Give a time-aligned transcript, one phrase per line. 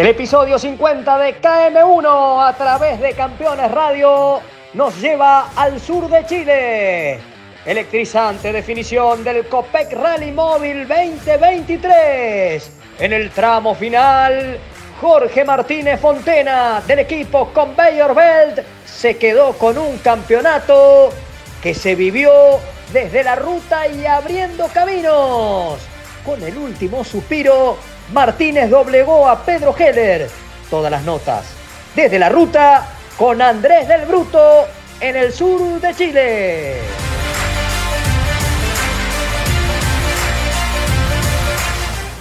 [0.00, 4.40] El episodio 50 de KM1 a través de Campeones Radio
[4.72, 7.18] nos lleva al sur de Chile.
[7.66, 12.70] Electrizante definición del Copec Rally Móvil 2023.
[12.98, 14.58] En el tramo final,
[15.02, 21.10] Jorge Martínez Fontena del equipo Conveyor Belt se quedó con un campeonato
[21.62, 22.32] que se vivió
[22.90, 25.78] desde la ruta y abriendo caminos.
[26.24, 27.76] Con el último suspiro
[28.12, 30.28] Martínez doblegó a Pedro Heller.
[30.68, 31.60] Todas las notas
[31.94, 34.66] desde la ruta con Andrés del Bruto
[35.00, 36.74] en el sur de Chile.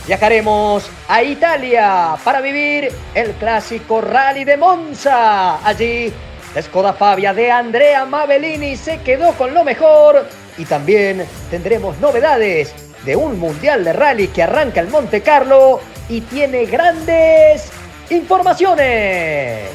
[0.08, 5.64] Viajaremos a Italia para vivir el clásico Rally de Monza.
[5.66, 6.12] Allí,
[6.56, 12.74] la Skoda Fabia de Andrea Mavellini se quedó con lo mejor y también tendremos novedades
[13.06, 17.70] de un mundial de rally que arranca el Monte Carlo y tiene grandes
[18.10, 19.70] informaciones.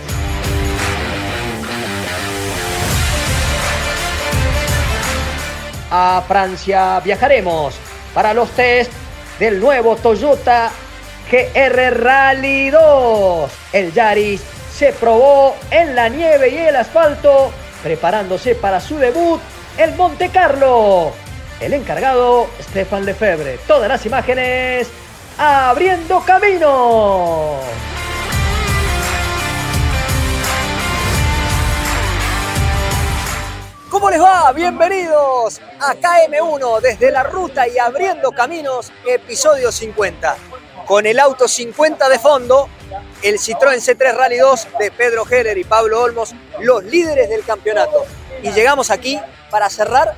[5.91, 7.75] A Francia viajaremos
[8.13, 8.93] para los test
[9.39, 10.71] del nuevo Toyota
[11.31, 13.51] GR Rally 2.
[13.73, 14.43] El Yaris
[14.73, 17.53] se probó en la nieve y el asfalto,
[17.83, 19.41] preparándose para su debut
[19.79, 21.13] el Monte Carlo.
[21.65, 23.59] El encargado, Stefan Lefebvre.
[23.67, 24.87] Todas las imágenes
[25.39, 27.59] abriendo camino.
[33.89, 34.53] ¿Cómo les va?
[34.53, 40.37] Bienvenidos a KM1 desde la ruta y abriendo caminos, episodio 50.
[40.85, 42.69] Con el auto 50 de fondo,
[43.23, 48.05] el Citroën C3 Rally 2 de Pedro Heller y Pablo Olmos, los líderes del campeonato.
[48.43, 49.19] Y llegamos aquí
[49.51, 50.15] para cerrar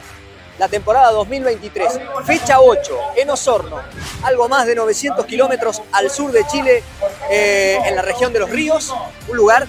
[0.58, 1.92] la temporada 2023.
[2.24, 3.80] Fecha 8 en Osorno,
[4.22, 6.82] algo más de 900 kilómetros al sur de Chile,
[7.30, 8.94] eh, en la región de los ríos.
[9.28, 9.66] Un lugar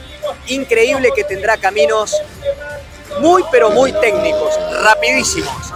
[0.47, 2.15] increíble que tendrá caminos
[3.19, 5.73] muy pero muy técnicos, rapidísimos.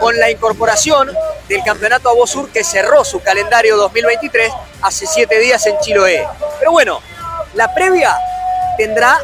[0.00, 1.10] Con la incorporación
[1.48, 6.26] del Campeonato Abosur que cerró su calendario 2023 hace 7 días en Chiloé.
[6.58, 7.00] Pero bueno,
[7.54, 8.16] la previa
[8.76, 9.18] tendrá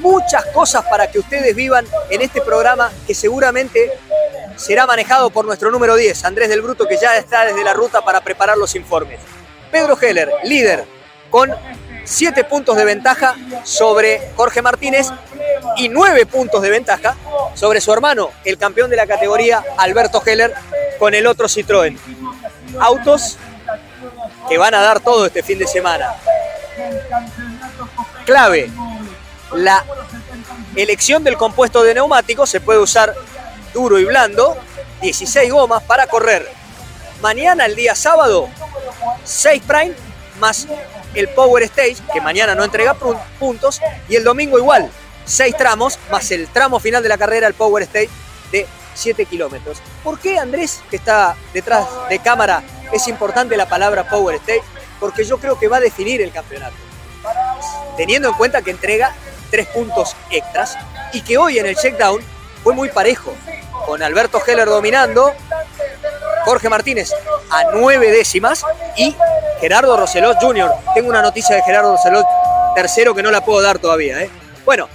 [0.00, 3.92] muchas cosas para que ustedes vivan en este programa que seguramente
[4.56, 8.02] será manejado por nuestro número 10, Andrés del Bruto, que ya está desde la ruta
[8.02, 9.20] para preparar los informes.
[9.70, 10.84] Pedro Heller, líder,
[11.30, 11.54] con
[12.04, 15.08] 7 puntos de ventaja sobre Jorge Martínez
[15.76, 17.16] y 9 puntos de ventaja
[17.54, 20.52] sobre su hermano, el campeón de la categoría, Alberto Heller,
[20.98, 21.96] con el otro Citroën.
[22.80, 23.38] Autos
[24.48, 26.14] que van a dar todo este fin de semana.
[28.26, 28.70] Clave,
[29.52, 29.84] la
[30.76, 33.14] elección del compuesto de neumáticos se puede usar
[33.72, 34.56] duro y blando,
[35.02, 36.48] 16 gomas para correr.
[37.22, 38.48] Mañana, el día sábado,
[39.24, 39.94] 6 Prime
[40.38, 40.66] más
[41.14, 42.96] el Power Stage, que mañana no entrega
[43.38, 44.90] puntos, y el domingo igual,
[45.26, 48.08] 6 tramos más el tramo final de la carrera, el Power Stage
[48.52, 49.78] de 7 kilómetros.
[50.02, 52.62] ¿Por qué Andrés, que está detrás de cámara,
[52.92, 54.62] es importante la palabra Power Stage?
[54.98, 56.76] Porque yo creo que va a definir el campeonato.
[57.96, 59.14] Teniendo en cuenta que entrega
[59.50, 60.76] 3 puntos extras
[61.12, 62.20] y que hoy en el checkdown
[62.62, 63.34] fue muy parejo
[63.86, 65.32] con Alberto Heller dominando,
[66.44, 67.12] Jorge Martínez
[67.50, 68.64] a nueve décimas
[68.96, 69.14] y
[69.60, 70.70] Gerardo Roselot Jr.
[70.94, 72.26] Tengo una noticia de Gerardo Roselot
[72.74, 74.22] tercero que no la puedo dar todavía.
[74.22, 74.30] ¿eh?
[74.64, 74.88] Bueno,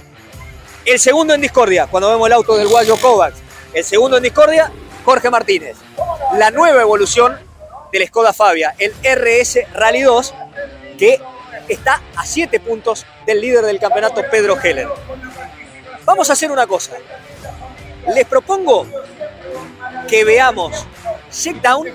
[0.84, 3.38] el segundo en discordia, cuando vemos el auto del Guayo Kovacs.
[3.72, 4.72] El segundo en discordia,
[5.04, 5.76] Jorge Martínez.
[6.38, 7.38] la nueva evolución
[7.92, 10.34] del Skoda Fabia, el RS Rally 2,
[10.98, 11.20] que
[11.68, 14.88] está a 7 puntos del líder del campeonato, Pedro Heller.
[16.04, 16.92] Vamos a hacer una cosa.
[18.14, 18.86] Les propongo
[20.08, 20.86] que veamos
[21.30, 21.88] Checkdown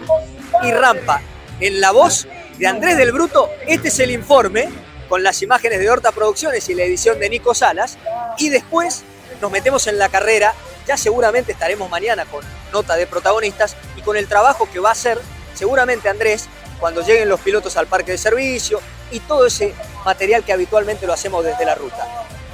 [0.64, 1.22] y Rampa
[1.60, 2.28] en la voz
[2.58, 3.50] de Andrés del Bruto.
[3.66, 4.70] Este es el informe
[5.08, 7.98] con las imágenes de Horta Producciones y la edición de Nico Salas.
[8.38, 9.04] Y después
[9.42, 10.54] nos metemos en la carrera.
[10.86, 12.44] Ya seguramente estaremos mañana con
[12.74, 15.20] nota de protagonistas y con el trabajo que va a hacer
[15.54, 16.48] seguramente Andrés
[16.80, 19.74] cuando lleguen los pilotos al parque de servicio y todo ese
[20.06, 22.08] material que habitualmente lo hacemos desde la ruta.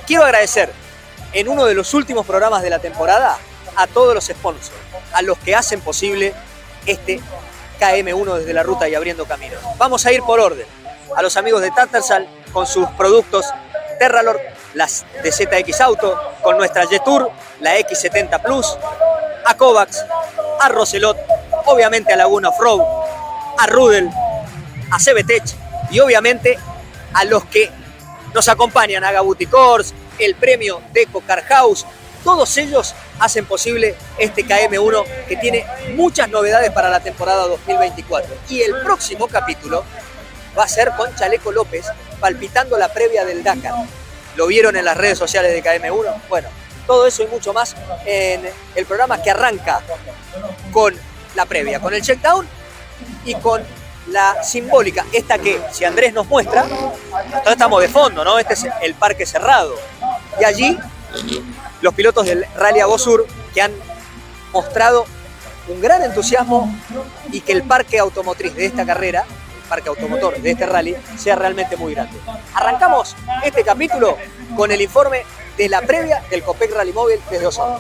[0.06, 0.72] Quiero agradecer
[1.34, 3.38] en uno de los últimos programas de la temporada
[3.76, 4.72] a todos los sponsors,
[5.14, 6.34] a los que hacen posible
[6.86, 7.20] este
[7.80, 9.60] KM1 desde la ruta y abriendo caminos.
[9.78, 10.66] Vamos a ir por orden.
[11.16, 13.46] A los amigos de Tatarsal con sus productos
[14.00, 14.40] Terralor,
[14.74, 18.78] las de ZX Auto, con nuestra Jetour, la X70 Plus,
[19.46, 20.06] a Kovacs,
[20.62, 21.18] a Roselot,
[21.66, 22.82] obviamente a Laguna Offroad,
[23.58, 24.10] a Rudel,
[24.92, 26.58] a CBTech y obviamente
[27.14, 27.70] a los que
[28.34, 31.86] nos acompañan, a Gabuti Kors, el premio Deco Car House,
[32.24, 38.36] todos ellos hacen posible este KM1 que tiene muchas novedades para la temporada 2024.
[38.50, 39.84] Y el próximo capítulo
[40.58, 41.86] va a ser con Chaleco López
[42.20, 43.74] palpitando la previa del Dakar.
[44.36, 46.22] ¿Lo vieron en las redes sociales de KM1?
[46.30, 46.50] Bueno,
[46.86, 47.76] todo eso y mucho más
[48.06, 48.42] en
[48.76, 49.82] el programa que arranca
[50.72, 50.94] con
[51.36, 52.48] la previa, con el checkdown
[53.26, 53.64] y con
[54.10, 56.66] la simbólica, esta que si Andrés nos muestra,
[57.46, 58.40] estamos de fondo, ¿no?
[58.40, 59.76] Este es el parque cerrado.
[60.40, 60.78] Y allí
[61.82, 63.72] los pilotos del Rally Agosur que han
[64.54, 65.06] mostrado
[65.68, 66.74] un gran entusiasmo
[67.32, 69.26] y que el parque automotriz de esta carrera,
[69.62, 72.18] el parque automotor de este rally, sea realmente muy grande.
[72.54, 74.18] Arrancamos este capítulo
[74.56, 75.24] con el informe
[75.58, 77.80] de la previa del Copec Rally Móvil desde Osorno.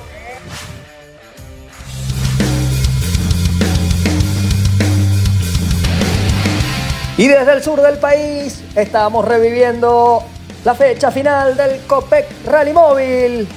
[7.18, 10.22] Y desde el sur del país estamos reviviendo
[10.64, 13.48] la fecha final del Copec Rally Móvil.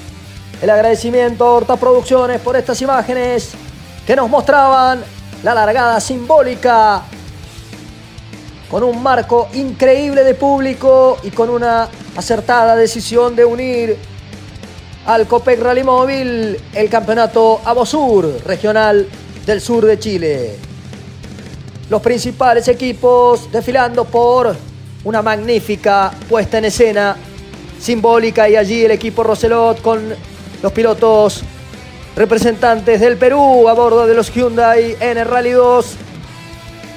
[0.63, 3.51] El agradecimiento a Horta Producciones por estas imágenes
[4.07, 5.05] que nos mostraban
[5.43, 7.03] la largada simbólica
[8.71, 11.87] con un marco increíble de público y con una
[12.17, 13.99] acertada decisión de unir
[15.05, 19.07] al Copec Rally Móvil el campeonato Abosur regional
[19.45, 20.70] del sur de Chile
[21.91, 24.57] los principales equipos desfilando por
[25.03, 27.17] una magnífica puesta en escena
[27.81, 30.15] simbólica y allí el equipo Roselot con
[30.63, 31.43] los pilotos
[32.15, 35.87] representantes del Perú a bordo de los Hyundai el Rally 2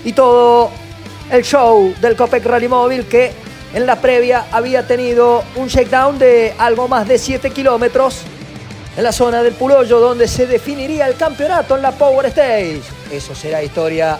[0.06, 0.70] y todo
[1.32, 3.32] el show del Copec Rally Móvil que
[3.74, 8.22] en la previa había tenido un shakedown de algo más de 7 kilómetros
[8.96, 12.84] en la zona del Puloyo donde se definiría el campeonato en la Power Stage.
[13.12, 14.20] Eso será historia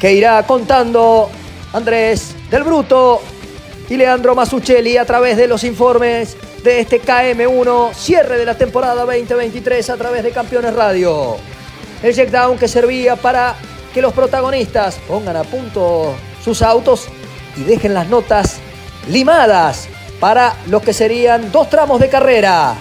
[0.00, 1.30] que irá contando
[1.74, 3.20] Andrés del Bruto
[3.88, 9.04] y Leandro Masuccelli a través de los informes de este KM1, cierre de la temporada
[9.04, 11.36] 2023 a través de Campeones Radio.
[12.02, 13.54] El checkdown que servía para
[13.92, 17.08] que los protagonistas pongan a punto sus autos
[17.56, 18.58] y dejen las notas
[19.08, 19.88] limadas
[20.18, 22.74] para lo que serían dos tramos de carrera.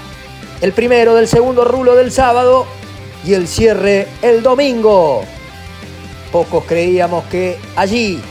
[0.61, 2.65] El primero del segundo rulo del sábado
[3.25, 5.23] y el cierre el domingo.
[6.31, 8.21] Pocos creíamos que allí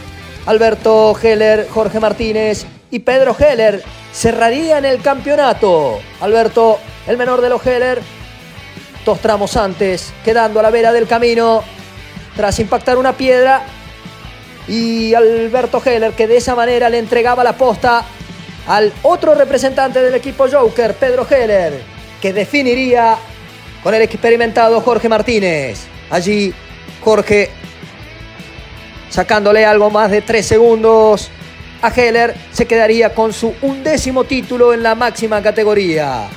[0.47, 5.99] Alberto Heller, Jorge Martínez y Pedro Heller cerrarían el campeonato.
[6.21, 8.01] Alberto, el menor de los Heller,
[9.05, 11.63] dos tramos antes, quedando a la vera del camino
[12.37, 13.63] tras impactar una piedra.
[14.69, 18.05] Y Alberto Heller, que de esa manera le entregaba la posta
[18.69, 21.83] al otro representante del equipo Joker, Pedro Heller,
[22.21, 23.17] que definiría
[23.83, 25.81] con el experimentado Jorge Martínez.
[26.11, 26.55] Allí
[27.03, 27.51] Jorge
[29.11, 31.31] sacándole algo más de tres segundos
[31.83, 36.29] a Heller, se quedaría con su undécimo título en la máxima categoría.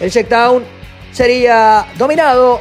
[0.00, 0.64] El checkdown
[1.12, 2.60] sería dominado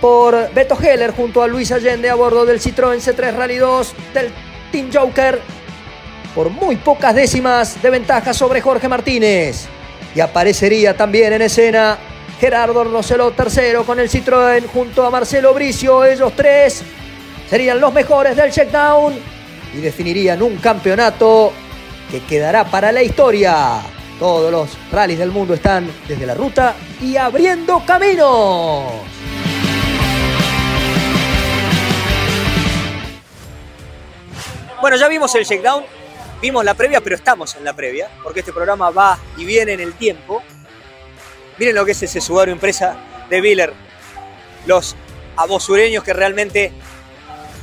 [0.00, 4.30] por Beto Heller junto a Luis Allende a bordo del Citroën C3 Rally 2 del
[4.72, 5.40] Team Joker
[6.34, 9.66] por muy pocas décimas de ventaja sobre Jorge Martínez.
[10.14, 11.98] Y aparecería también en escena
[12.40, 16.82] Gerardo Roselo tercero con el Citroën junto a Marcelo Bricio, ellos tres
[17.48, 19.14] serían los mejores del checkdown
[19.74, 21.52] y definirían un campeonato
[22.10, 23.80] que quedará para la historia.
[24.18, 28.92] Todos los rallies del mundo están desde la ruta y abriendo caminos.
[34.80, 35.84] Bueno, ya vimos el checkdown,
[36.40, 39.80] vimos la previa, pero estamos en la previa, porque este programa va y viene en
[39.80, 40.42] el tiempo.
[41.58, 42.96] Miren lo que es ese Subaru Impresa
[43.30, 43.72] de Biller.
[44.66, 44.96] Los
[45.36, 46.72] a bosureños que realmente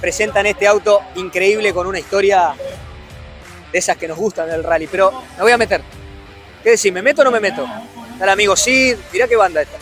[0.01, 2.53] presentan este auto increíble con una historia
[3.71, 4.87] de esas que nos gustan del rally.
[4.87, 5.81] Pero me voy a meter.
[6.63, 6.91] ¿Qué decís?
[6.91, 7.65] ¿Me meto o no me meto?
[8.13, 8.97] Está el amigo Sid.
[9.13, 9.77] Mirá qué banda esta.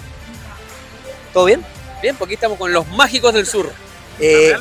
[1.33, 1.63] ¿Todo bien?
[2.01, 3.71] Bien, porque estamos con los mágicos del sur.
[4.19, 4.55] Eh,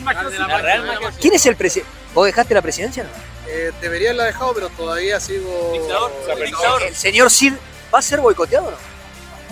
[0.48, 1.12] La Real Magia.
[1.20, 1.90] ¿Quién es el presidente?
[2.14, 3.04] ¿Vos dejaste la presidencia?
[3.04, 3.10] no?
[3.48, 5.70] Eh, debería haberla dejado, pero todavía sigo.
[5.72, 6.44] Dictador, Dictador.
[6.44, 6.82] dictador.
[6.82, 7.54] ¿El señor Sid
[7.94, 8.76] va a ser boicoteado o no?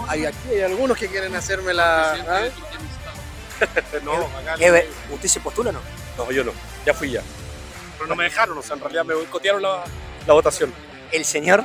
[0.09, 2.17] Hay, aquí hay algunos que quieren hacerme la.
[4.03, 5.81] No, acá ve- ¿Usted se postula o no?
[6.19, 6.53] no, yo no,
[6.85, 7.23] ya fui ya.
[7.97, 9.85] Pero no me dejaron, o sea, en realidad me boicotearon la,
[10.27, 10.73] la votación.
[11.13, 11.65] El señor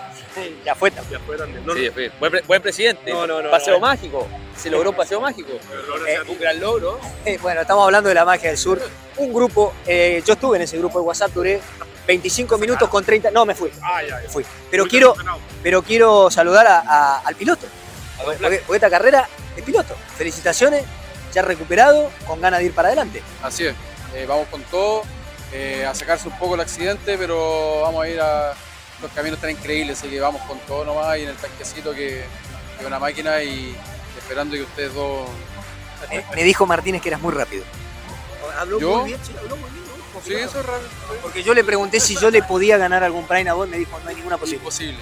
[0.64, 1.20] ya fue también.
[1.20, 1.66] Ya fue también.
[1.66, 3.12] No, Sí, fue buen, pre- buen presidente.
[3.12, 3.80] No, no, no, paseo no.
[3.80, 4.28] mágico.
[4.56, 5.50] Se logró un paseo mágico.
[6.08, 7.00] Eh, un gran logro.
[7.26, 8.80] Eh, bueno, estamos hablando de la magia del sur.
[9.18, 11.60] Un grupo, eh, yo estuve en ese grupo de WhatsApp, duré
[12.06, 13.32] 25 minutos con 30.
[13.32, 14.18] No, me fui, Ah, ya, ya.
[14.22, 14.46] me fui.
[14.70, 15.16] Pero Muy quiero,
[15.64, 17.66] pero quiero saludar a- a- al piloto.
[18.20, 19.96] A porque esta carrera es piloto.
[20.18, 20.84] Felicitaciones,
[21.34, 23.22] ya recuperado, con ganas de ir para adelante.
[23.44, 23.76] Así es.
[24.16, 25.04] Eh, vamos con todo.
[25.52, 28.54] eh, a sacarse un poco el accidente, pero vamos a ir a.
[29.02, 32.20] Los caminos están increíbles, así que vamos con todo nomás y en el tanquecito que
[32.80, 33.76] es una máquina y
[34.18, 35.28] esperando que ustedes dos.
[36.10, 37.64] Me, me dijo Martínez que eras muy rápido.
[38.60, 38.98] Habló ¿Yo?
[39.00, 39.84] muy bien, sí, habló muy bien.
[39.86, 40.22] ¿no?
[40.22, 40.90] Sí, eso es rápido.
[41.22, 43.98] Porque yo le pregunté si yo le podía ganar algún Prime a vos, me dijo
[44.04, 44.64] no hay ninguna posibilidad.
[44.64, 44.98] Imposible.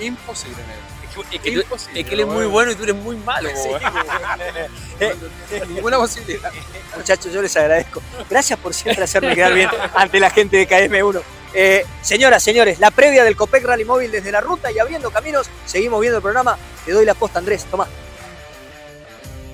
[0.00, 0.82] Imposible, negro.
[1.30, 3.50] Es que, Imposible, es que él es muy bueno y tú eres muy malo.
[5.68, 6.50] Ninguna posibilidad.
[6.96, 8.02] Muchachos, yo les agradezco.
[8.30, 11.22] Gracias por siempre hacerme quedar bien ante la gente de KM1.
[11.54, 15.50] Eh, señoras, señores, la previa del Copec Rally Móvil desde la ruta y abriendo caminos.
[15.66, 16.56] Seguimos viendo el programa.
[16.86, 17.66] Te doy la posta, Andrés.
[17.66, 17.86] Tomá.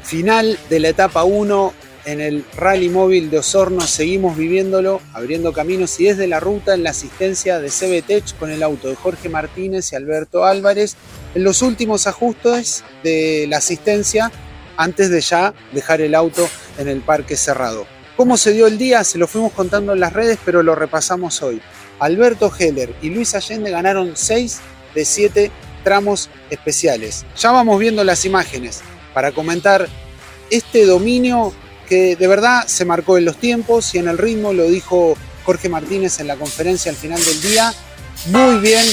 [0.04, 1.74] Final de la etapa 1
[2.08, 6.82] en el Rally Móvil de Osorno, seguimos viviéndolo, abriendo caminos y desde la ruta en
[6.82, 10.96] la asistencia de CBTech con el auto de Jorge Martínez y Alberto Álvarez
[11.34, 14.32] en los últimos ajustes de la asistencia
[14.78, 16.48] antes de ya dejar el auto
[16.78, 17.86] en el parque cerrado.
[18.16, 19.04] ¿Cómo se dio el día?
[19.04, 21.60] Se lo fuimos contando en las redes, pero lo repasamos hoy.
[21.98, 24.60] Alberto Heller y Luis Allende ganaron 6
[24.94, 25.50] de 7
[25.84, 27.26] tramos especiales.
[27.36, 28.80] Ya vamos viendo las imágenes
[29.12, 29.86] para comentar
[30.50, 31.52] este dominio
[31.88, 35.68] que de verdad se marcó en los tiempos y en el ritmo, lo dijo Jorge
[35.68, 37.72] Martínez en la conferencia al final del día.
[38.26, 38.84] Muy bien,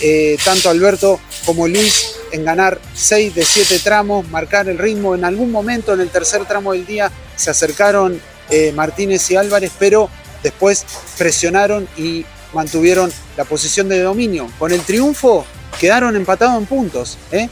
[0.00, 5.14] eh, tanto Alberto como Luis en ganar 6 de 7 tramos, marcar el ritmo.
[5.14, 9.72] En algún momento en el tercer tramo del día se acercaron eh, Martínez y Álvarez,
[9.78, 10.10] pero
[10.42, 10.84] después
[11.18, 14.50] presionaron y mantuvieron la posición de dominio.
[14.58, 15.44] Con el triunfo
[15.78, 17.16] quedaron empatados en puntos.
[17.30, 17.48] ¿eh?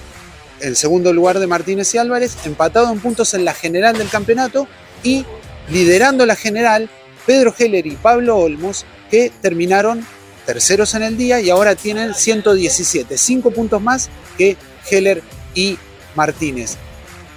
[0.60, 4.66] el segundo lugar de Martínez y Álvarez, empatado en puntos en la general del campeonato
[5.02, 5.24] y
[5.68, 6.88] liderando la general
[7.26, 10.06] Pedro Heller y Pablo Olmos, que terminaron
[10.46, 14.56] terceros en el día y ahora tienen 117, 5 puntos más que
[14.90, 15.22] Heller
[15.54, 15.78] y
[16.14, 16.76] Martínez.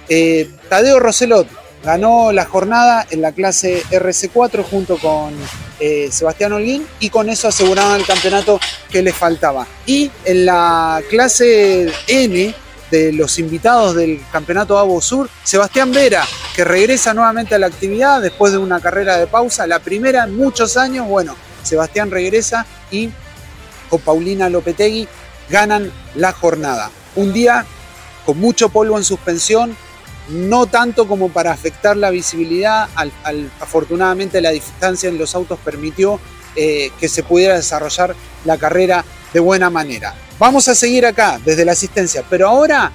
[0.08, 1.46] Eh, Tadeo Roselot
[1.84, 5.34] ganó la jornada en la clase RC4 junto con
[5.80, 9.66] eh, Sebastián Holguín y con eso aseguraron el campeonato que les faltaba.
[9.84, 12.54] Y en la clase N,
[12.92, 18.20] de los invitados del campeonato Abo Sur, Sebastián Vera, que regresa nuevamente a la actividad
[18.20, 21.08] después de una carrera de pausa, la primera en muchos años.
[21.08, 23.08] Bueno, Sebastián regresa y
[23.88, 25.08] con Paulina Lopetegui
[25.48, 26.90] ganan la jornada.
[27.16, 27.64] Un día
[28.26, 29.74] con mucho polvo en suspensión,
[30.28, 36.20] no tanto como para afectar la visibilidad, al- afortunadamente la distancia en los autos permitió
[36.56, 39.02] eh, que se pudiera desarrollar la carrera
[39.32, 40.14] de buena manera.
[40.38, 42.92] Vamos a seguir acá desde la asistencia, pero ahora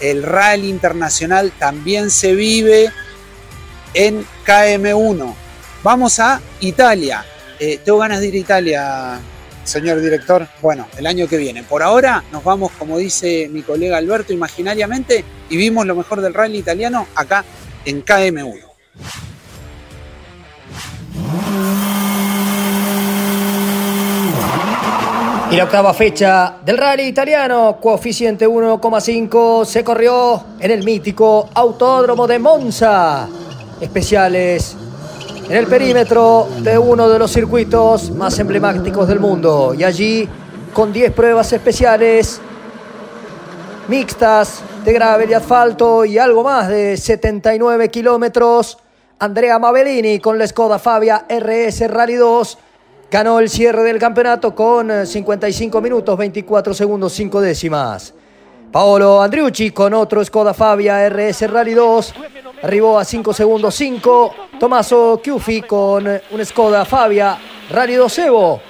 [0.00, 2.90] el rally internacional también se vive
[3.94, 5.34] en KM1.
[5.82, 7.24] Vamos a Italia.
[7.58, 9.20] Eh, tengo ganas de ir a Italia,
[9.64, 10.46] señor director.
[10.60, 11.62] Bueno, el año que viene.
[11.62, 16.34] Por ahora nos vamos, como dice mi colega Alberto, imaginariamente y vimos lo mejor del
[16.34, 17.44] rally italiano acá
[17.84, 18.71] en KM1.
[25.52, 32.26] Y la octava fecha del rally italiano, coeficiente 1,5, se corrió en el mítico Autódromo
[32.26, 33.28] de Monza.
[33.78, 34.74] Especiales
[35.46, 39.74] en el perímetro de uno de los circuitos más emblemáticos del mundo.
[39.74, 40.26] Y allí,
[40.72, 42.40] con 10 pruebas especiales,
[43.88, 48.78] mixtas de gravel y asfalto y algo más de 79 kilómetros,
[49.18, 52.58] Andrea Mavellini con la Skoda Fabia RS Rally 2
[53.12, 58.14] ganó el cierre del campeonato con eh, 55 minutos 24 segundos 5 décimas.
[58.72, 62.14] Paolo Andriucci con otro Skoda Fabia RS Rally 2
[62.62, 64.34] arribó a 5 segundos 5.
[64.58, 67.38] Tommaso Chiuffi con eh, un Skoda Fabia
[67.68, 68.62] Rally 2 Evo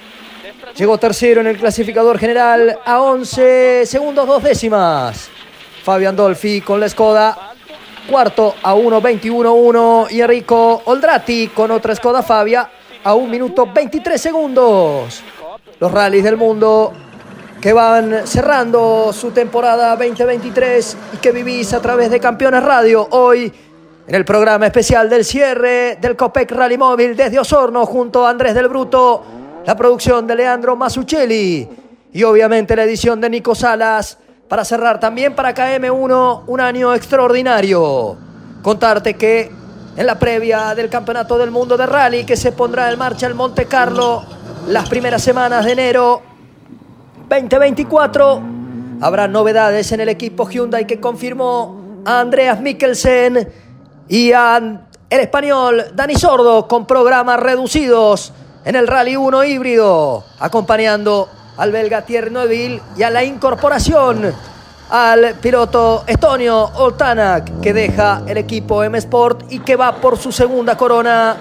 [0.75, 5.31] llegó tercero en el clasificador general a 11 segundos 2 décimas.
[5.85, 7.55] Fabian Dolfi con la Skoda
[8.11, 12.69] cuarto a 1.21.1 y Enrico Oldrati con otra Skoda Fabia
[13.05, 15.23] a 1 minuto 23 segundos.
[15.81, 16.93] Los rallies del mundo
[17.61, 23.53] que van cerrando su temporada 2023 y que vivís a través de Campeones Radio hoy
[24.07, 28.55] en el programa especial del cierre del Copec Rally Móvil desde Osorno junto a Andrés
[28.55, 29.23] del Bruto,
[29.65, 31.69] la producción de Leandro Masuccelli
[32.13, 34.19] y obviamente la edición de Nico Salas
[34.49, 38.17] para cerrar también para KM1 un año extraordinario.
[38.63, 39.51] Contarte que
[39.97, 43.37] en la previa del Campeonato del Mundo de Rally que se pondrá en marcha en
[43.37, 44.23] Monte Carlo
[44.69, 46.23] las primeras semanas de enero
[47.29, 48.43] 2024
[49.01, 53.49] habrá novedades en el equipo Hyundai que confirmó a Andreas Mikkelsen
[54.09, 54.57] y a
[55.11, 58.33] el español Dani Sordo con programas reducidos
[58.65, 64.33] en el Rally 1 híbrido, acompañando al belga Thierry Neuville y a la incorporación
[64.93, 70.31] al piloto estonio Oltanak que deja el equipo M Sport y que va por su
[70.31, 71.35] segunda corona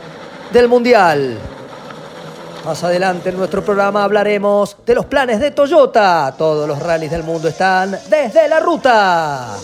[0.53, 1.38] del Mundial.
[2.63, 6.34] Más adelante en nuestro programa hablaremos de los planes de Toyota.
[6.38, 9.58] Todos los rallies del mundo están desde la ruta.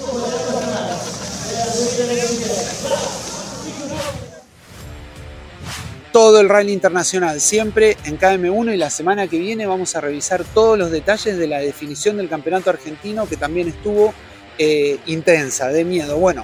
[6.17, 10.43] Todo el rally internacional, siempre en KM1 y la semana que viene vamos a revisar
[10.43, 14.15] todos los detalles de la definición del campeonato argentino que también estuvo
[14.57, 16.17] eh, intensa, de miedo.
[16.17, 16.43] Bueno,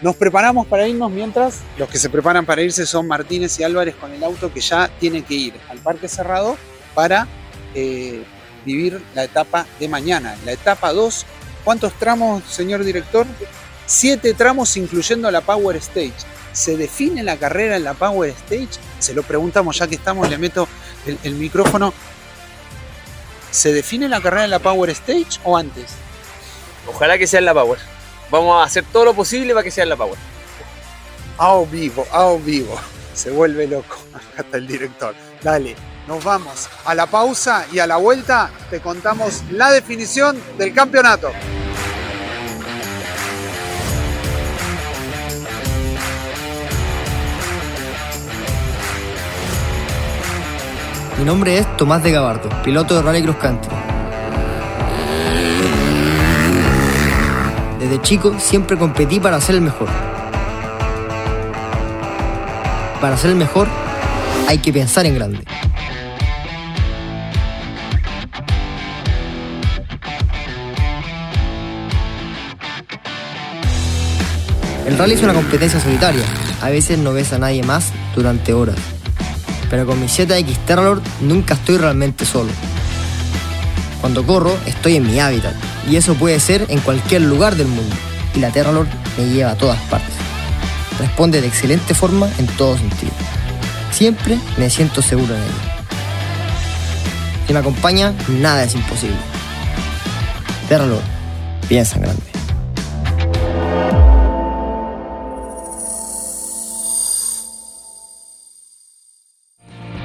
[0.00, 3.96] nos preparamos para irnos mientras los que se preparan para irse son Martínez y Álvarez
[3.96, 6.56] con el auto que ya tiene que ir al parque cerrado
[6.94, 7.26] para
[7.74, 8.22] eh,
[8.64, 10.36] vivir la etapa de mañana.
[10.44, 11.26] La etapa 2,
[11.64, 13.26] ¿cuántos tramos, señor director?
[13.86, 18.80] Siete tramos incluyendo la Power Stage ¿Se define la carrera en la Power Stage?
[18.98, 20.66] Se lo preguntamos ya que estamos, le meto
[21.06, 21.94] el, el micrófono.
[23.52, 25.92] ¿Se define la carrera en la Power Stage o antes?
[26.88, 27.78] Ojalá que sea en la Power.
[28.32, 30.18] Vamos a hacer todo lo posible para que sea en la Power.
[31.38, 32.76] A vivo, a vivo.
[33.14, 33.96] Se vuelve loco.
[34.12, 35.14] Acá está el director.
[35.40, 35.76] Dale,
[36.08, 41.30] nos vamos a la pausa y a la vuelta te contamos la definición del campeonato.
[51.18, 53.74] Mi nombre es Tomás de Gabardo, piloto de Rally Cross Country.
[57.80, 59.88] Desde chico siempre competí para ser el mejor.
[63.00, 63.66] Para ser el mejor
[64.46, 65.40] hay que pensar en grande.
[74.86, 76.24] El rally es una competencia solitaria.
[76.62, 78.97] A veces no ves a nadie más durante horas
[79.70, 82.50] pero con mi ZX Terralord nunca estoy realmente solo.
[84.00, 85.54] Cuando corro, estoy en mi hábitat,
[85.88, 87.94] y eso puede ser en cualquier lugar del mundo,
[88.34, 90.14] y la Terralord me lleva a todas partes.
[90.98, 93.12] Responde de excelente forma en todo sentido.
[93.90, 95.78] Siempre me siento seguro en ella.
[97.46, 99.16] Si me acompaña, nada es imposible.
[100.68, 101.02] Terralord,
[101.68, 102.37] piensa en grande.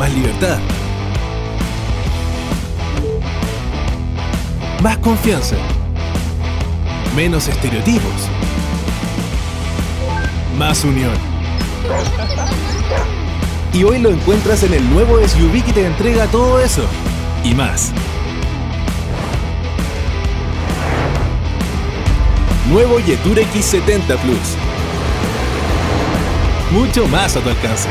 [0.00, 0.58] más libertad,
[4.82, 5.56] más confianza,
[7.14, 8.30] menos estereotipos,
[10.56, 11.12] más unión.
[13.74, 16.86] Y hoy lo encuentras en el nuevo SUV que te entrega todo eso
[17.44, 17.92] y más.
[22.70, 24.56] Nuevo Yetur X70 Plus.
[26.72, 27.90] Mucho más a tu alcance.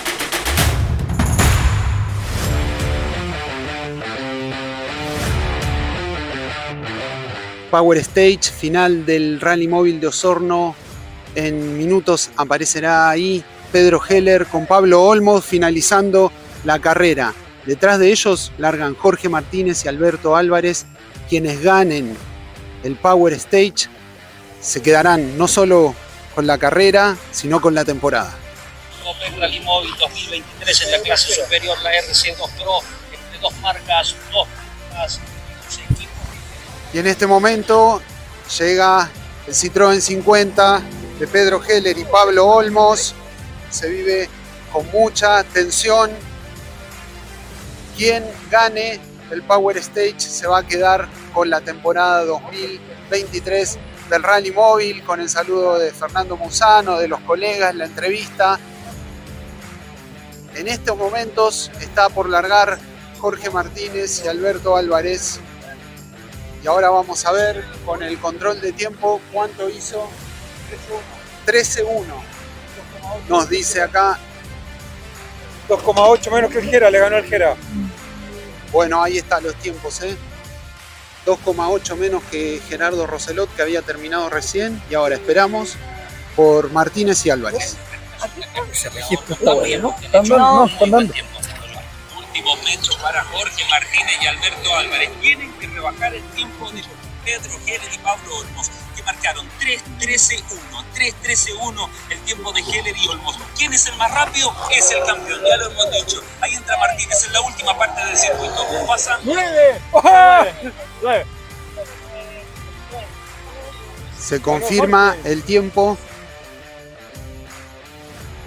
[7.71, 10.75] Power Stage, final del Rally Móvil de Osorno.
[11.33, 16.31] En minutos aparecerá ahí Pedro Heller con Pablo Olmos finalizando
[16.65, 17.33] la carrera.
[17.65, 20.85] Detrás de ellos largan Jorge Martínez y Alberto Álvarez,
[21.29, 22.17] quienes ganen
[22.83, 23.87] el Power Stage
[24.59, 25.95] se quedarán no solo
[26.35, 28.35] con la carrera, sino con la temporada.
[29.39, 32.79] Rally Móvil 2023 en la clase superior, la RC2 Pro,
[33.11, 34.47] entre dos marcas, dos.
[36.93, 38.01] Y en este momento
[38.59, 39.09] llega
[39.47, 40.81] el Citroën 50
[41.19, 43.15] de Pedro Heller y Pablo Olmos.
[43.69, 44.29] Se vive
[44.73, 46.11] con mucha tensión.
[47.95, 48.99] Quien gane
[49.31, 53.77] el Power Stage se va a quedar con la temporada 2023
[54.09, 58.59] del Rally Móvil, con el saludo de Fernando Musano, de los colegas, la entrevista.
[60.55, 62.77] En estos momentos está por largar
[63.19, 65.39] Jorge Martínez y Alberto Álvarez.
[66.63, 70.07] Y ahora vamos a ver con el control de tiempo cuánto hizo.
[71.45, 72.03] 13-1.
[73.27, 74.19] Nos dice acá.
[75.67, 77.55] 2,8 menos que el Gera, le ganó el Gera.
[78.71, 80.15] Bueno, ahí están los tiempos, ¿eh?
[81.25, 84.81] 2,8 menos que Gerardo Roselot, que había terminado recién.
[84.89, 85.75] Y ahora esperamos
[86.35, 87.77] por Martínez y Álvarez.
[88.71, 89.95] Ese registro está bueno.
[90.01, 91.13] Están dando, no, están dando.
[92.41, 95.11] Último metro para Jorge Martínez y Alberto Álvarez.
[95.21, 96.81] Tienen que rebajar el tiempo de
[97.23, 100.43] Pedro Heller y Pablo Olmos, que marcaron 3-13-1.
[100.95, 103.37] 3-13-1 el tiempo de Heller y Olmos.
[103.55, 104.51] ¿Quién es el más rápido?
[104.71, 106.23] Es el campeón, ya lo hemos dicho.
[106.41, 108.65] Ahí entra Martínez en la última parte del circuito.
[108.87, 109.35] Pasando.
[114.19, 115.95] Se confirma el tiempo.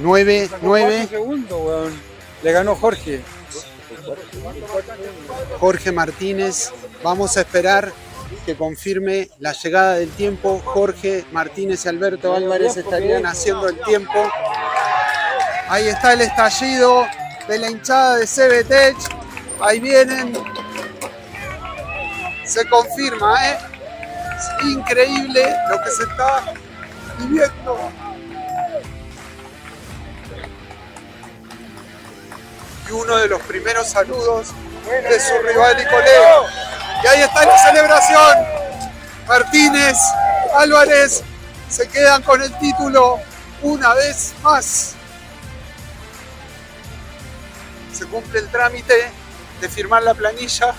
[0.00, 1.08] 9, 9.
[2.42, 3.22] Le ganó Jorge.
[5.58, 6.72] Jorge Martínez.
[7.02, 7.92] Vamos a esperar
[8.46, 10.60] que confirme la llegada del tiempo.
[10.64, 14.30] Jorge Martínez y Alberto Álvarez estarían haciendo el tiempo.
[15.68, 17.06] Ahí está el estallido
[17.48, 18.96] de la hinchada de CBTech.
[19.60, 20.32] Ahí vienen.
[22.44, 23.58] Se confirma, ¿eh?
[24.36, 26.54] Es increíble lo que se está
[27.18, 27.78] viviendo.
[32.88, 34.48] Y uno de los primeros saludos
[34.86, 36.42] de su rival y colega.
[37.02, 38.46] Y ahí está la celebración.
[39.26, 39.96] Martínez,
[40.56, 41.22] Álvarez
[41.68, 43.18] se quedan con el título
[43.62, 44.94] una vez más.
[47.92, 49.10] Se cumple el trámite
[49.60, 50.74] de firmar la planilla.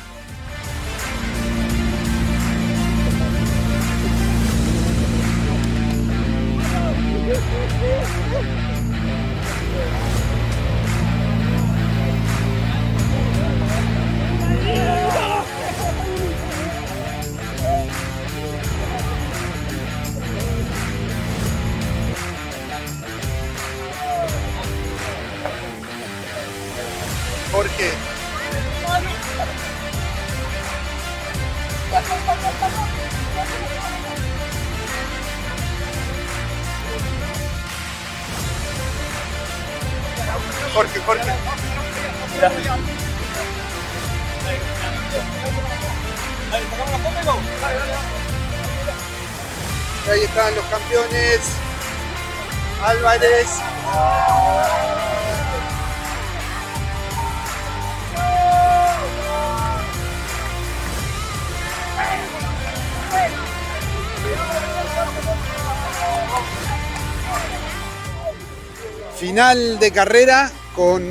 [69.85, 71.03] De carrera con,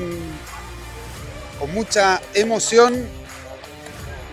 [1.61, 3.07] con mucha emoción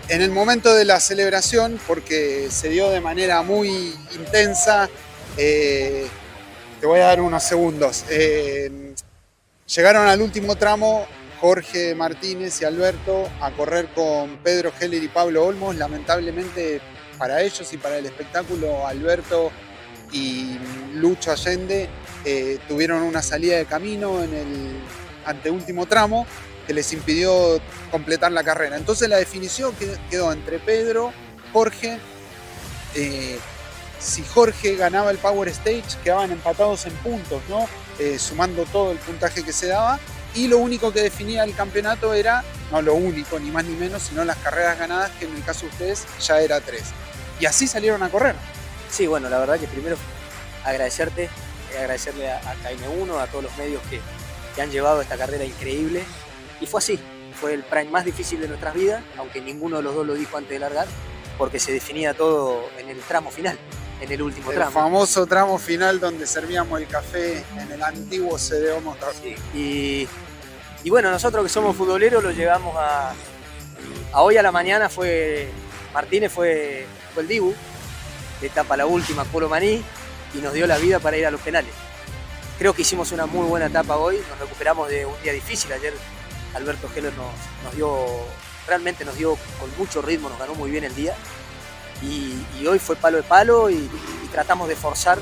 [0.08, 4.88] en el momento de la celebración porque se dio de manera muy intensa.
[5.36, 6.08] Eh,
[6.80, 8.04] te voy a dar unos segundos.
[8.10, 8.96] Eh,
[9.72, 11.06] llegaron al último tramo
[11.40, 15.76] Jorge Martínez y Alberto a correr con Pedro Heller y Pablo Olmos.
[15.76, 16.80] Lamentablemente
[17.16, 19.52] para ellos y para el espectáculo, Alberto
[20.10, 20.58] y
[20.94, 21.88] Lucho Allende
[22.24, 24.80] eh, tuvieron una salida de camino en el
[25.24, 26.26] anteúltimo tramo
[26.66, 28.76] que les impidió completar la carrera.
[28.76, 29.74] Entonces la definición
[30.10, 31.12] quedó entre Pedro,
[31.52, 31.98] Jorge.
[32.94, 33.38] eh,
[33.98, 37.68] si Jorge ganaba el Power Stage, quedaban empatados en puntos, ¿no?
[38.00, 40.00] Eh, sumando todo el puntaje que se daba.
[40.34, 44.02] Y lo único que definía el campeonato era, no lo único, ni más ni menos,
[44.02, 46.84] sino las carreras ganadas, que en el caso de ustedes ya era tres.
[47.38, 48.34] Y así salieron a correr.
[48.90, 49.96] Sí, bueno, la verdad que primero
[50.64, 51.28] agradecerte,
[51.78, 54.00] agradecerle a, a KM1, a todos los medios que,
[54.54, 56.04] que han llevado esta carrera increíble.
[56.60, 56.98] Y fue así,
[57.40, 60.36] fue el prime más difícil de nuestras vidas, aunque ninguno de los dos lo dijo
[60.36, 60.86] antes de largar,
[61.38, 63.58] porque se definía todo en el tramo final,
[64.00, 64.70] en el último El tramo.
[64.70, 69.12] famoso tramo final donde servíamos el café en el antiguo CDO Motor.
[69.54, 70.06] Y,
[70.84, 73.12] y bueno, nosotros que somos futboleros lo llevamos a,
[74.12, 75.50] a hoy a la mañana fue
[75.92, 77.54] Martínez fue, fue el Dibu,
[78.40, 79.82] de etapa la última, Polo Maní,
[80.34, 81.72] y nos dio la vida para ir a los penales.
[82.58, 85.72] Creo que hicimos una muy buena etapa hoy, nos recuperamos de un día difícil.
[85.72, 85.94] Ayer
[86.54, 87.96] Alberto Heller nos, dio,
[88.66, 91.14] realmente nos dio con mucho ritmo, nos ganó muy bien el día.
[92.02, 93.88] Y, hoy fue palo de palo y,
[94.32, 95.18] tratamos de forzar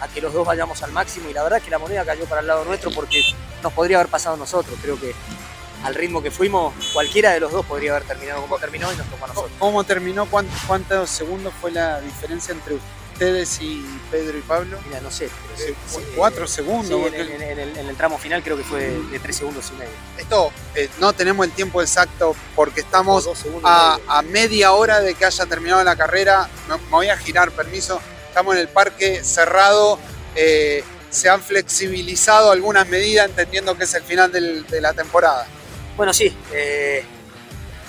[0.00, 1.28] a que los dos vayamos al máximo.
[1.30, 3.22] Y la verdad que la moneda cayó para el lado nuestro porque
[3.62, 4.78] nos podría haber pasado a nosotros.
[4.82, 5.14] Creo que
[5.84, 9.06] al ritmo que fuimos, cualquiera de los dos podría haber terminado como terminó y nos
[9.08, 9.52] tocó a nosotros.
[9.58, 10.26] ¿Cómo terminó?
[10.26, 14.78] ¿Cuán- ¿Cuántos segundos fue la diferencia entre ustedes y Pedro y Pablo?
[14.86, 15.26] Mira, no sé.
[15.26, 15.74] Eh,
[16.16, 16.86] cuatro segundos.
[16.86, 19.18] Sí, en, porque- en- en el, en el tramo final creo que fue de, de
[19.18, 19.90] tres segundos y medio.
[20.16, 23.28] Esto eh, no tenemos el tiempo exacto porque estamos
[23.64, 26.48] a, media hora de que haya terminado la carrera.
[26.68, 28.00] Me, me voy a girar, permiso.
[28.28, 29.98] Estamos en el parque cerrado.
[30.36, 35.46] eh, se han flexibilizado algunas medidas entendiendo que es el final del- de la temporada.
[35.96, 37.02] Bueno, sí, eh,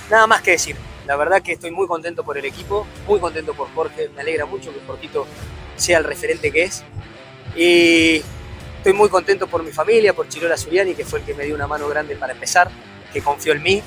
[0.10, 0.76] nada más que decir.
[1.10, 4.12] La verdad que estoy muy contento por el equipo, muy contento por Jorge.
[4.16, 5.26] Me alegra mucho que Jorgito
[5.76, 6.84] sea el referente que es.
[7.56, 8.22] Y
[8.78, 11.56] estoy muy contento por mi familia, por Chirola Suriani, que fue el que me dio
[11.56, 12.70] una mano grande para empezar,
[13.12, 13.82] que confió en mí.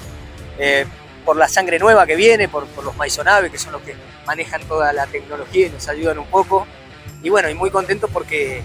[0.59, 0.85] eh,
[1.25, 3.95] por la sangre nueva que viene, por, los Maisonave, que son los que
[4.27, 6.67] manejan toda la tecnología y nos ayudan un poco.
[7.23, 8.65] Y bueno, y muy contento porque,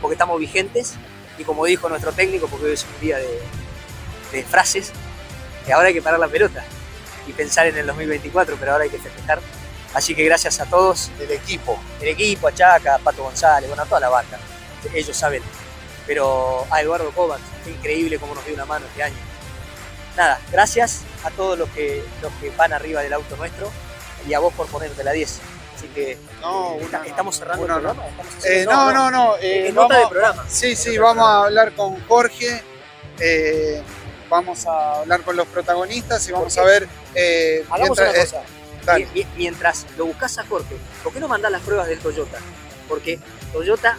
[0.00, 0.96] porque estamos vigentes.
[1.38, 3.38] Y como dijo nuestro técnico, porque hoy es un día de,
[4.32, 4.90] de frases,
[5.64, 6.64] que ahora hay que parar la pelota
[7.26, 9.40] y pensar en el 2024, pero ahora hay que festejar.
[9.94, 11.10] Así que gracias a todos.
[11.20, 11.78] El equipo.
[12.00, 14.38] El equipo, a Chaca, a Pato González, bueno, a toda la banda.
[14.94, 15.42] Ellos saben.
[16.06, 17.12] Pero a Eduardo
[17.64, 19.16] qué increíble cómo nos dio una mano este año.
[20.16, 23.70] Nada, gracias a todos los que, los que van arriba del auto nuestro
[24.26, 25.40] y a vos por ponerte la 10.
[25.76, 27.88] Así que No, eh, está- estamos cerrando una el no.
[27.94, 28.10] programa.
[28.10, 29.34] Estamos Eh, haciendo- no, no, no.
[29.40, 30.44] eh, nota vamos- de programa.
[30.48, 32.62] Sí, sí, vamos a hablar con Jorge.
[34.40, 36.88] Eh, vamos a hablar con los protagonistas y vamos a ver.
[37.14, 38.26] eh, Hagamos mientras- una eh,
[38.96, 39.12] cosa.
[39.14, 42.38] mi- Mientras lo buscas a Jorge, ¿por qué no mandás las pruebas del Toyota?
[42.88, 43.18] Porque
[43.52, 43.96] Toyota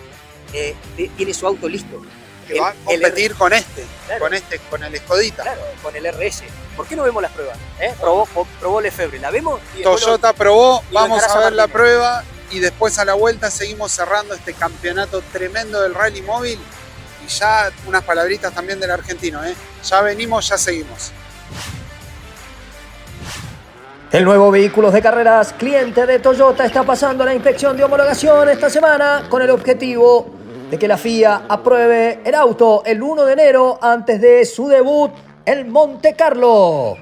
[0.53, 0.75] eh,
[1.17, 2.01] tiene su auto listo.
[2.47, 3.85] que va a competir con este,
[4.19, 5.43] con este, con el Escodita.
[5.43, 6.43] Claro, con el RS.
[6.75, 7.57] ¿Por qué no vemos las pruebas?
[7.79, 7.93] ¿Eh?
[8.01, 8.27] Probó,
[8.59, 9.61] probó Lefebvre, ¿la vemos?
[9.73, 13.05] Y después lo- Toyota probó, y vamos a a ver la prueba y después a
[13.05, 16.59] la vuelta seguimos cerrando este campeonato tremendo del rally móvil
[17.25, 19.53] y ya unas palabritas también del argentino, ¿eh?
[19.83, 21.11] Ya venimos, ya seguimos.
[24.11, 28.69] El nuevo Vehículos de Carreras, cliente de Toyota, está pasando la inspección de homologación esta
[28.69, 30.29] semana con el objetivo
[30.69, 35.11] de que la FIA apruebe el auto el 1 de enero antes de su debut
[35.45, 36.95] en Monte Carlo.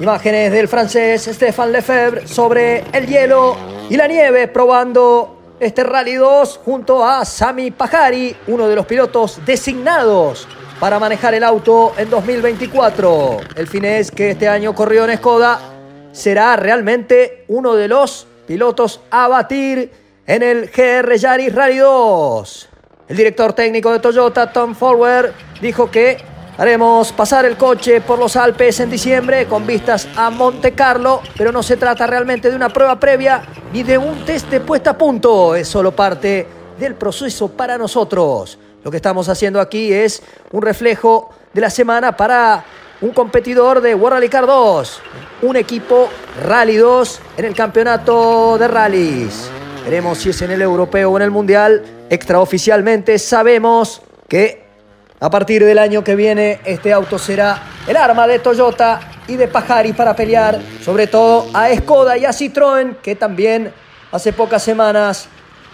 [0.00, 3.56] Imágenes del francés Stéphane Lefebvre sobre el hielo
[3.88, 9.38] y la nieve probando este Rally 2 junto a Sami Pajari, uno de los pilotos
[9.44, 10.48] designados
[10.80, 13.36] para manejar el auto en 2024.
[13.54, 15.60] El finés que este año corrió en Skoda
[16.12, 19.92] será realmente uno de los pilotos a batir
[20.26, 22.68] en el GR Yaris Rally 2.
[23.08, 26.16] El director técnico de Toyota, Tom Forward, dijo que
[26.60, 31.52] haremos pasar el coche por los Alpes en diciembre con vistas a Monte Carlo, pero
[31.52, 33.40] no se trata realmente de una prueba previa
[33.72, 36.46] ni de un test de puesta a punto, es solo parte
[36.78, 38.58] del proceso para nosotros.
[38.84, 42.62] Lo que estamos haciendo aquí es un reflejo de la semana para
[43.00, 45.00] un competidor de World Rally Car 2,
[45.40, 46.10] un equipo
[46.44, 49.50] Rally 2 en el campeonato de rallies.
[49.86, 51.82] Veremos si es en el europeo o en el mundial.
[52.10, 54.69] Extraoficialmente sabemos que
[55.20, 59.48] a partir del año que viene este auto será el arma de Toyota y de
[59.48, 63.72] Pajari para pelear sobre todo a Skoda y a Citroën que también
[64.10, 65.28] hace pocas semanas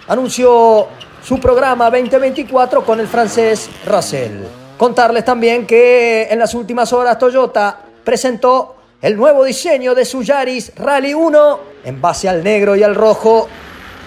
[0.08, 0.88] anunció
[1.22, 4.44] su programa 2024 con el francés Russell.
[4.76, 10.72] Contarles también que en las últimas horas Toyota presentó el nuevo diseño de su Yaris
[10.76, 13.48] Rally 1 en base al negro y al rojo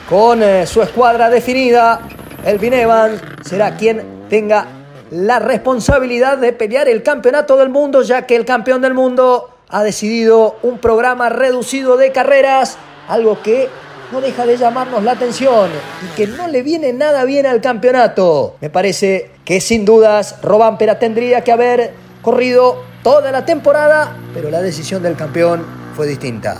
[0.10, 2.02] con eh, su escuadra definida.
[2.45, 4.79] Elvin Evans será quien tenga
[5.12, 9.84] la responsabilidad de pelear el campeonato del mundo ya que el campeón del mundo ha
[9.84, 13.69] decidido un programa reducido de carreras, algo que
[14.12, 15.69] no deja de llamarnos la atención
[16.04, 18.56] y que no le viene nada bien al campeonato.
[18.62, 24.62] Me parece que sin dudas Robampera tendría que haber corrido toda la temporada, pero la
[24.62, 26.58] decisión del campeón fue distinta.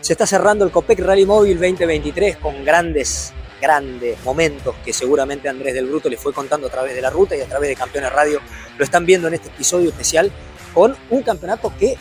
[0.00, 5.74] Se está cerrando el Copec Rally Móvil 2023 con grandes, grandes momentos que seguramente Andrés
[5.74, 8.12] del Bruto les fue contando a través de la ruta y a través de Campeones
[8.12, 8.40] Radio.
[8.78, 10.30] Lo están viendo en este episodio especial
[10.74, 11.96] con un campeonato que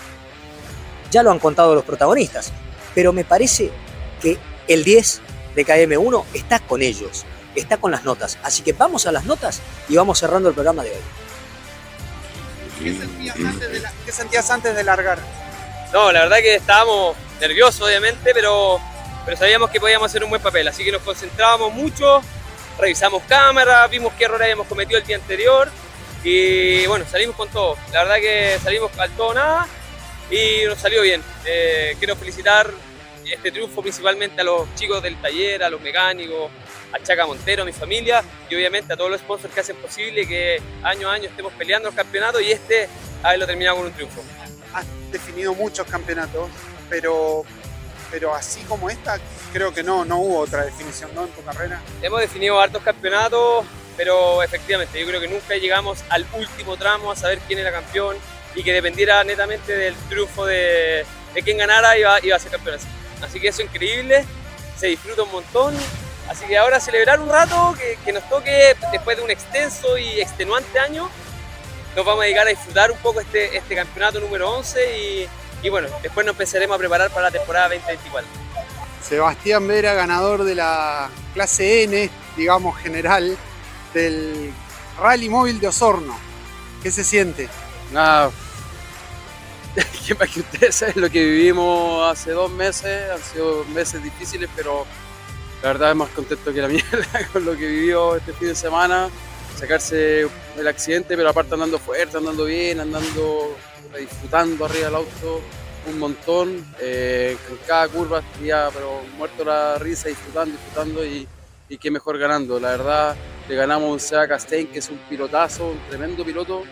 [1.12, 2.52] ya lo han contado los protagonistas,
[2.96, 3.72] pero me parece
[4.22, 5.22] que el 10
[5.56, 8.38] de KM1 está con ellos, está con las notas.
[8.44, 10.98] Así que vamos a las notas y vamos cerrando el programa de hoy.
[12.84, 15.20] ¿Qué sentías antes de, la- qué sentías antes de largar?
[15.92, 18.80] No, la verdad que estábamos nerviosos, obviamente, pero,
[19.30, 22.20] pero sabíamos que podíamos hacer un buen papel, así que nos concentrábamos mucho,
[22.80, 25.70] revisamos cámaras, vimos qué errores habíamos cometido el día anterior
[26.24, 27.78] y bueno, salimos con todo.
[27.94, 29.68] La verdad que salimos al todo nada
[30.32, 31.22] y nos salió bien.
[31.46, 32.72] Eh, quiero felicitar
[33.24, 36.50] este triunfo principalmente a los chicos del taller, a los mecánicos,
[36.92, 40.28] a Chaca Montero, a mi familia y obviamente a todos los sponsors que hacen posible
[40.28, 42.90] que año a año estemos peleando el campeonato y este
[43.22, 44.24] haberlo terminado con un triunfo.
[44.74, 46.50] Has definido muchos campeonatos,
[46.90, 47.46] pero,
[48.12, 49.20] pero así como esta,
[49.54, 51.26] creo que no, no hubo otra definición ¿no?
[51.26, 51.82] en tu carrera.
[52.02, 53.66] Hemos definido hartos campeonatos,
[53.98, 58.18] pero efectivamente yo creo que nunca llegamos al último tramo a saber quién era campeón
[58.56, 62.80] y que dependiera netamente del triunfo de, de quién ganara iba, iba a ser campeón.
[63.22, 64.26] Así que eso es increíble,
[64.78, 65.76] se disfruta un montón.
[66.30, 70.22] Así que ahora celebrar un rato que, que nos toque después de un extenso y
[70.22, 71.10] extenuante año.
[71.96, 75.30] Nos vamos a dedicar a disfrutar un poco este, este campeonato número 11 y,
[75.62, 78.30] y bueno, después nos empezaremos a preparar para la temporada 2024.
[79.02, 83.38] Sebastián Vera, ganador de la clase N, digamos general,
[83.94, 84.52] del
[85.00, 86.18] Rally Móvil de Osorno.
[86.84, 87.50] ¿Qué se siente?
[87.92, 88.32] Nada,
[90.08, 94.50] que más que ustedes saben lo que vivimos hace dos meses, han sido meses difíciles,
[94.56, 94.86] pero
[95.62, 98.56] la verdad es más contento que la mierda con lo que vivió este fin de
[98.56, 99.10] semana,
[99.58, 103.56] sacarse el accidente, pero aparte andando fuerte, andando bien, andando
[103.98, 105.42] disfrutando arriba del auto
[105.88, 111.28] un montón, eh, en cada curva ya, pero muerto la risa, disfrutando, disfrutando y,
[111.70, 112.60] y qué mejor ganando.
[112.60, 113.16] La verdad,
[113.48, 116.64] le ganamos a un Castell, que es un pilotazo, un tremendo piloto.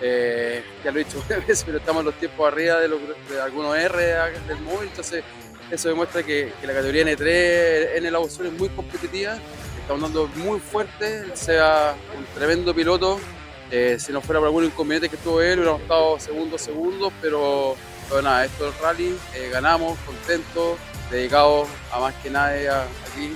[0.00, 3.76] Eh, ya lo he dicho muchas veces, pero estamos los tiempos arriba de, de algunos
[3.76, 3.96] R
[4.46, 5.24] del móvil, entonces
[5.70, 9.38] eso demuestra que, la categoría N3 en el Abusón es muy competitiva,
[9.80, 13.20] estamos dando muy fuerte, sea un tremendo piloto.
[13.70, 17.76] Eh, si no fuera por algún inconveniente que tuvo él, hubiéramos estado segundos, segundos, pero,
[18.08, 20.78] pero nada, esto es el rally, eh, ganamos, contentos,
[21.10, 23.32] dedicados a más que nadie a- aquí.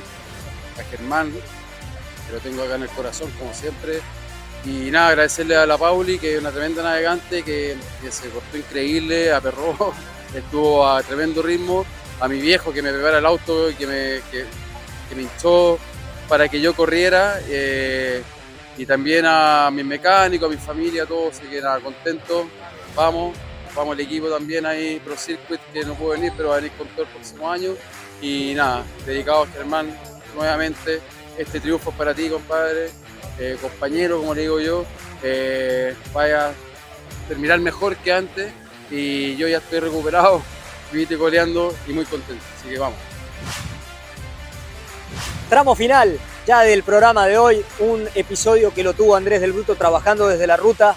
[0.80, 4.00] a Germán, que lo tengo acá en el corazón como siempre.
[4.64, 7.76] Y nada, agradecerle a la Pauli, que es una tremenda navegante, que,
[8.10, 9.76] se portó increíble, aperró,
[10.34, 11.84] estuvo a tremendo ritmo.
[12.20, 15.78] A mi viejo que me prepara el auto y que me, que me hinchó
[16.28, 17.38] para que yo corriera.
[17.48, 18.22] eh,
[18.76, 22.48] y también a mis mecánicos, a mi familia, todos, así que nada, contento.
[22.94, 23.36] Vamos,
[23.74, 26.72] vamos el equipo también ahí, Pro Circuit, que no pudo venir, pero va a venir
[26.72, 27.72] con todo el próximo año.
[28.20, 29.94] Y nada, dedicado a Germán
[30.34, 31.00] nuevamente.
[31.36, 32.90] Este triunfo es para ti, compadre,
[33.38, 34.84] eh, compañero, como le digo yo.
[35.22, 36.52] Eh, vaya a
[37.28, 38.52] terminar mejor que antes
[38.90, 40.42] y yo ya estoy recuperado,
[40.92, 42.44] viste coleando y muy contento.
[42.58, 42.98] Así que vamos.
[45.48, 49.76] Tramo final ya del programa de hoy, un episodio que lo tuvo Andrés del Bruto
[49.76, 50.96] trabajando desde la ruta.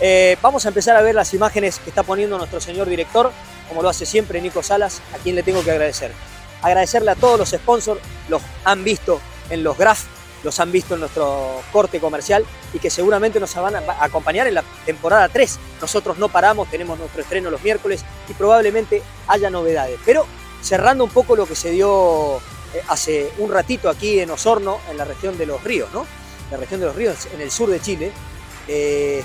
[0.00, 3.32] Eh, vamos a empezar a ver las imágenes que está poniendo nuestro señor director,
[3.68, 6.12] como lo hace siempre Nico Salas, a quien le tengo que agradecer.
[6.62, 10.04] Agradecerle a todos los sponsors, los han visto en los graph,
[10.44, 14.54] los han visto en nuestro corte comercial y que seguramente nos van a acompañar en
[14.54, 15.58] la temporada 3.
[15.80, 19.98] Nosotros no paramos, tenemos nuestro estreno los miércoles y probablemente haya novedades.
[20.04, 20.26] Pero
[20.60, 22.40] cerrando un poco lo que se dio
[22.88, 26.06] hace un ratito aquí en Osorno, en la región de los ríos, ¿no?
[26.50, 28.12] La región de los ríos, en el sur de Chile.
[28.68, 29.22] Eh,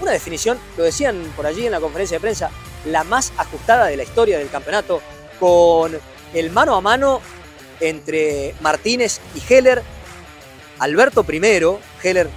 [0.00, 2.50] una definición, lo decían por allí en la conferencia de prensa,
[2.86, 5.00] la más ajustada de la historia del campeonato,
[5.38, 5.98] con
[6.34, 7.20] el mano a mano
[7.80, 9.82] entre Martínez y Heller.
[10.78, 12.28] Alberto primero, Heller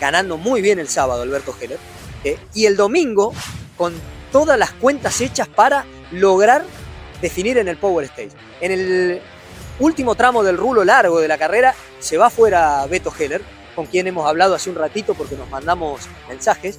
[0.00, 1.78] ganando muy bien el sábado, Alberto Heller.
[2.24, 3.32] eh, y el domingo
[3.76, 3.94] con
[4.32, 6.64] todas las cuentas hechas para lograr
[7.20, 8.30] definir en el Power Stage.
[8.60, 9.22] En el
[9.78, 13.42] último tramo del rulo largo de la carrera se va fuera Beto Heller,
[13.74, 16.78] con quien hemos hablado hace un ratito porque nos mandamos mensajes.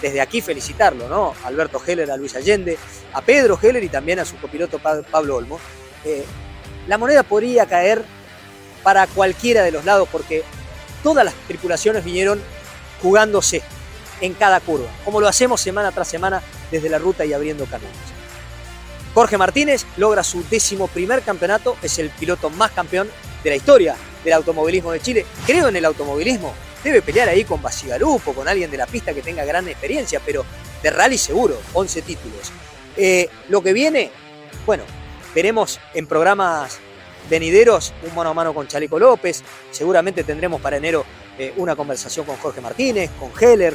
[0.00, 1.32] Desde aquí felicitarlo, ¿no?
[1.44, 2.76] Alberto Heller, a Luis Allende,
[3.12, 5.60] a Pedro Heller y también a su copiloto Pa- Pablo Olmo.
[6.04, 6.24] Eh,
[6.88, 8.02] la moneda podría caer
[8.82, 10.42] para cualquiera de los lados porque
[11.04, 12.42] todas las tripulaciones vinieron
[13.00, 13.62] jugándose
[14.20, 17.94] en cada curva, como lo hacemos semana tras semana desde la ruta y abriendo caminos.
[19.14, 23.10] Jorge Martínez logra su décimo primer campeonato, es el piloto más campeón
[23.44, 23.94] de la historia
[24.24, 25.26] del automovilismo de Chile.
[25.46, 29.20] Creo en el automovilismo, debe pelear ahí con Basigalupo, con alguien de la pista que
[29.20, 30.44] tenga gran experiencia, pero
[30.82, 32.52] de rally seguro, 11 títulos.
[32.96, 34.10] Eh, lo que viene,
[34.64, 34.84] bueno,
[35.34, 36.78] veremos en programas
[37.28, 41.04] venideros un mano a mano con Chaleco López, seguramente tendremos para enero
[41.38, 43.74] eh, una conversación con Jorge Martínez, con Heller,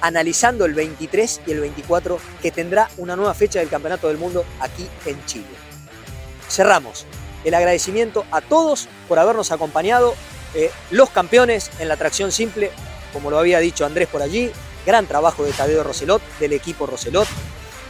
[0.00, 4.44] analizando el 23 y el 24 que tendrá una nueva fecha del Campeonato del Mundo
[4.60, 5.46] aquí en Chile.
[6.48, 7.06] Cerramos.
[7.44, 10.14] El agradecimiento a todos por habernos acompañado,
[10.54, 12.70] eh, los campeones en la tracción simple,
[13.12, 14.50] como lo había dicho Andrés por allí,
[14.84, 17.28] gran trabajo de Tadeo Roselot, del equipo Roselot,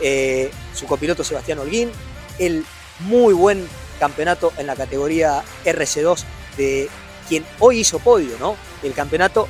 [0.01, 1.91] eh, su copiloto Sebastián Holguín,
[2.39, 2.65] el
[3.01, 3.67] muy buen
[3.99, 6.25] campeonato en la categoría RC2
[6.57, 6.89] de
[7.29, 8.57] quien hoy hizo podio, ¿no?
[8.83, 9.49] El campeonato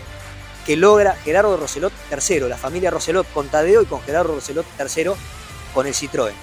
[0.69, 5.17] que logra Gerardo Roselot tercero, la familia Roselot con Tadeo y con Gerardo Roselot tercero
[5.73, 6.35] con el Citroën.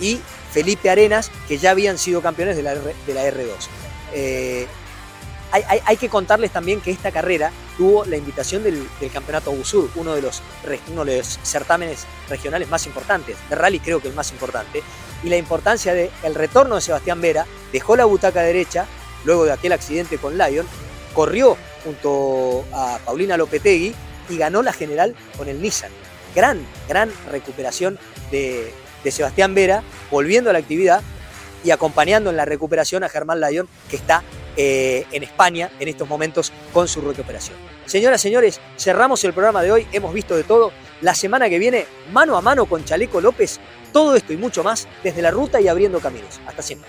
[0.00, 0.20] Y
[0.52, 3.46] Felipe Arenas, que ya habían sido campeones de la, R- de la R2.
[4.12, 4.66] Eh,
[5.52, 9.88] hay, hay- que contarles también que esta carrera tuvo la invitación del, del Campeonato Busur,
[9.94, 10.42] uno de, los,
[10.88, 14.82] uno de los certámenes regionales más importantes, de rally creo que el más importante,
[15.22, 18.86] y la importancia del retorno de Sebastián Vera, dejó la butaca derecha,
[19.24, 20.66] luego de aquel accidente con Lyon,
[21.14, 23.94] corrió junto a Paulina Lopetegui
[24.28, 25.90] y ganó la general con el Nissan.
[26.34, 27.98] Gran, gran recuperación
[28.30, 28.72] de,
[29.10, 31.02] Sebastián Vera, volviendo a la actividad
[31.64, 34.22] y acompañando en la recuperación a Germán Lyon, que está
[34.56, 37.56] eh, en España en estos momentos con su recuperación.
[37.86, 40.72] Señoras, señores, cerramos el programa de hoy, hemos visto de todo.
[41.00, 43.58] La semana que viene, mano a mano con Chaleco López,
[43.92, 46.40] todo esto y mucho más desde la ruta y abriendo caminos.
[46.46, 46.88] Hasta siempre.